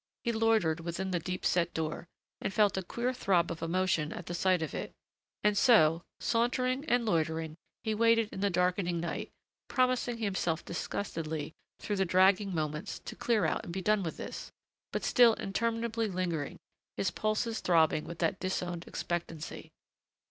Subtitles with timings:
[0.23, 2.07] He loitered within that deep set door
[2.41, 4.91] and felt a queer throb of emotion at the sight of it
[5.43, 9.29] and so, sauntering and loitering, he waited in the darkening night,
[9.67, 14.51] promising himself disgustedly through the dragging moments to clear out and be done with this,
[14.91, 16.57] but still interminably lingering,
[16.97, 19.71] his pulses throbbing with that disowned expectancy.